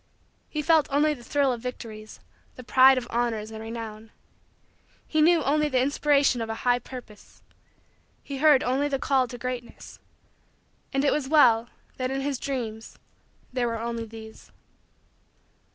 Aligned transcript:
He 0.49 0.63
felt 0.63 0.87
only 0.89 1.13
the 1.13 1.23
thrill 1.23 1.53
of 1.53 1.61
victories, 1.61 2.19
the 2.55 2.63
pride 2.63 2.97
of 2.97 3.05
honors 3.11 3.51
and 3.51 3.61
renown. 3.61 4.09
He 5.07 5.21
knew 5.21 5.43
only 5.43 5.69
the 5.69 5.79
inspiration 5.79 6.41
of 6.41 6.49
a 6.49 6.55
high 6.65 6.79
purpose. 6.79 7.43
He 8.23 8.37
heard 8.37 8.63
only 8.63 8.87
the 8.87 8.97
call 8.97 9.27
to 9.27 9.37
greatness. 9.37 9.99
And 10.91 11.05
it 11.05 11.13
was 11.13 11.29
well 11.29 11.69
that 11.97 12.09
in 12.09 12.21
his 12.21 12.39
Dreams 12.39 12.97
there 13.53 13.67
were 13.67 13.77
only 13.79 14.05
these. 14.07 14.51